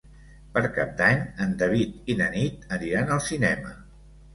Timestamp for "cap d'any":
0.77-1.21